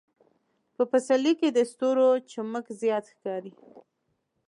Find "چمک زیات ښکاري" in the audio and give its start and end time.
2.31-3.53